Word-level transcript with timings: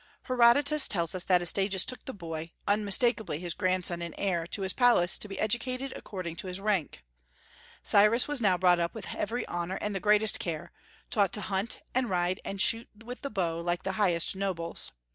Herodotus 0.23 0.87
tells 0.87 1.13
us 1.13 1.25
that 1.25 1.43
Astyages 1.43 1.85
took 1.85 2.05
the 2.05 2.11
boy, 2.11 2.53
unmistakably 2.67 3.37
his 3.39 3.53
grandson 3.53 4.01
and 4.01 4.15
heir, 4.17 4.47
to 4.47 4.63
his 4.63 4.73
palace 4.73 5.15
to 5.19 5.27
be 5.27 5.39
educated 5.39 5.93
according 5.95 6.37
to 6.37 6.47
his 6.47 6.59
rank. 6.59 7.03
Cyrus 7.83 8.27
was 8.27 8.41
now 8.41 8.57
brought 8.57 8.79
up 8.79 8.95
with 8.95 9.13
every 9.13 9.45
honor 9.45 9.77
and 9.79 9.93
the 9.93 9.99
greatest 9.99 10.39
care, 10.39 10.71
taught 11.11 11.31
to 11.33 11.41
hunt 11.41 11.83
and 11.93 12.09
ride 12.09 12.39
and 12.43 12.59
shoot 12.59 12.89
with 13.05 13.21
the 13.21 13.29
bow 13.29 13.61
like 13.61 13.83
the 13.83 13.91
highest 14.01 14.35
nobles. 14.35 14.91